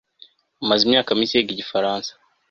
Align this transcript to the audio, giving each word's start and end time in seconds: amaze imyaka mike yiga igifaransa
amaze 0.63 0.81
imyaka 0.85 1.17
mike 1.17 1.35
yiga 1.37 1.51
igifaransa 1.53 2.11